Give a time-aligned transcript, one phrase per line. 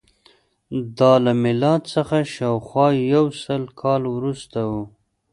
[0.97, 4.83] دا له میلاد څخه شاوخوا یو سل کاله وروسته وه